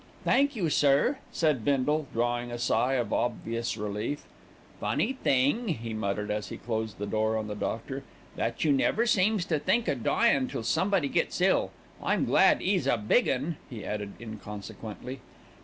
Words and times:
"Thank 0.23 0.55
you, 0.55 0.71
sir," 0.71 1.19
said 1.31 1.63
Bindle, 1.63 2.07
drawing 2.11 2.49
a 2.51 2.57
sigh 2.57 2.93
of 2.93 3.13
obvious 3.13 3.77
relief. 3.77 4.23
"Funny 4.79 5.13
thing," 5.13 5.67
he 5.67 5.93
muttered 5.93 6.31
as 6.31 6.49
he 6.49 6.57
closed 6.57 6.97
the 6.97 7.05
door 7.05 7.37
on 7.37 7.45
the 7.45 7.53
doctor, 7.53 8.01
"that 8.35 8.63
you 8.63 8.71
never 8.71 9.05
seems 9.05 9.45
to 9.45 9.59
think 9.59 9.87
o' 9.87 9.93
dyin' 9.93 10.47
till 10.47 10.63
somebody 10.63 11.07
gets 11.07 11.39
ill. 11.39 11.69
I'm 12.01 12.25
glad 12.25 12.63
'e's 12.63 12.87
a 12.87 12.97
big 12.97 13.27
'un," 13.29 13.57
he 13.69 13.85
added 13.85 14.13
inconsequently. 14.19 15.19